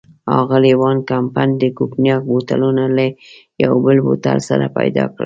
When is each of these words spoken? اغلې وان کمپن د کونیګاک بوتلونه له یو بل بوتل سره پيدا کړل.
اغلې 0.39 0.73
وان 0.81 0.97
کمپن 1.09 1.49
د 1.61 1.63
کونیګاک 1.77 2.21
بوتلونه 2.29 2.83
له 2.97 3.05
یو 3.63 3.73
بل 3.83 3.97
بوتل 4.05 4.37
سره 4.49 4.65
پيدا 4.77 5.03
کړل. 5.13 5.19